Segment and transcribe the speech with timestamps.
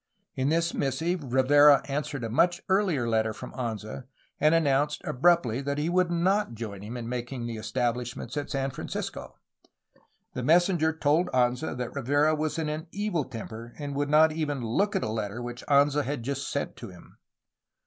[0.33, 4.05] In this missive Rivera answered a much earlier letter from Anza,
[4.39, 8.71] and announced abruptly that he would not join him in making the establishments at San
[8.71, 9.35] Francisco.
[10.33, 14.65] The messenger told Anza that Rivera was in an evil temper and would not even
[14.65, 17.19] look at a letter which Anza had just sent to him.